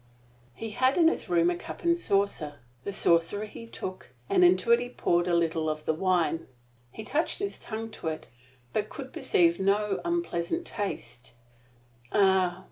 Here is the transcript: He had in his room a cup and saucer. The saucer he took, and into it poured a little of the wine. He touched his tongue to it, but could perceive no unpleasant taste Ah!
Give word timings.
He 0.55 0.71
had 0.71 0.97
in 0.97 1.07
his 1.07 1.29
room 1.29 1.51
a 1.51 1.55
cup 1.55 1.83
and 1.83 1.95
saucer. 1.95 2.55
The 2.85 2.91
saucer 2.91 3.45
he 3.45 3.67
took, 3.67 4.09
and 4.31 4.43
into 4.43 4.71
it 4.71 4.97
poured 4.97 5.27
a 5.27 5.35
little 5.35 5.69
of 5.69 5.85
the 5.85 5.93
wine. 5.93 6.47
He 6.91 7.03
touched 7.03 7.37
his 7.37 7.59
tongue 7.59 7.91
to 7.91 8.07
it, 8.07 8.31
but 8.73 8.89
could 8.89 9.13
perceive 9.13 9.59
no 9.59 10.01
unpleasant 10.03 10.65
taste 10.65 11.33
Ah! 12.11 12.59